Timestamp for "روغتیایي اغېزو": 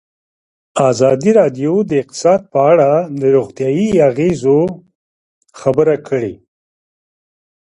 3.35-4.59